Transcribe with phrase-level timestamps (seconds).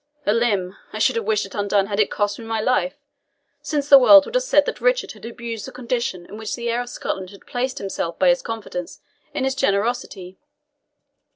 [0.25, 0.75] A limb!
[0.93, 2.95] I should have wished it undone had it cost me my life
[3.61, 6.71] since the world would have said that Richard had abused the condition in which the
[6.71, 8.99] heir of Scotland had placed himself by his confidence
[9.35, 10.39] in his generosity."